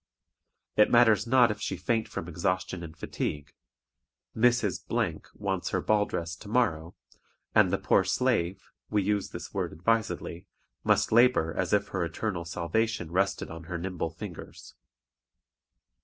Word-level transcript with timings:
It 0.77 0.89
matters 0.89 1.27
not 1.27 1.51
if 1.51 1.61
she 1.61 1.77
faint 1.77 2.07
from 2.07 2.27
exhaustion 2.27 2.81
and 2.83 2.97
fatigue; 2.97 3.53
Mrs. 4.35 4.79
wants 5.35 5.69
her 5.69 5.79
ball 5.79 6.07
dress 6.07 6.35
to 6.37 6.47
morrow, 6.49 6.95
and 7.53 7.71
the 7.71 7.77
poor 7.77 8.03
slave 8.03 8.71
(we 8.89 9.03
use 9.03 9.29
this 9.29 9.53
word 9.53 9.71
advisedly) 9.71 10.47
must 10.83 11.11
labor 11.11 11.53
as 11.55 11.71
if 11.71 11.89
her 11.89 12.03
eternal 12.03 12.45
salvation 12.45 13.11
rested 13.11 13.51
on 13.51 13.65
her 13.65 13.77
nimble 13.77 14.09
fingers. 14.09 14.73